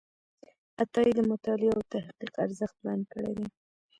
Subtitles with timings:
[0.81, 3.47] عطایي د مطالعې او تحقیق ارزښت بیان کړی دی.